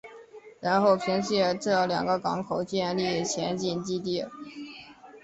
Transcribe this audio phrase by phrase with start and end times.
[0.59, 4.25] 然后凭借这两个港口建立前进基地。